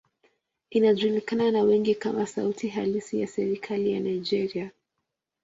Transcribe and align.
Inajulikana 0.69 1.51
na 1.51 1.61
wengi 1.63 1.95
kama 1.95 2.25
sauti 2.25 2.67
halisi 2.67 3.21
ya 3.21 3.27
serikali 3.27 3.91
ya 3.91 3.99
Nigeria. 3.99 4.71